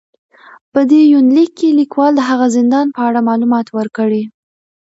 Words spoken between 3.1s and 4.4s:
معلومات ور کړي